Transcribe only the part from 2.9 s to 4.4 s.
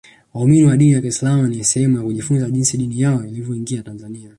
yao ilivyoingia tanzania